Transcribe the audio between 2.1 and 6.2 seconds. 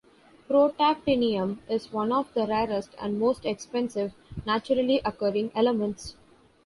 of the rarest and most expensive naturally occurring elements.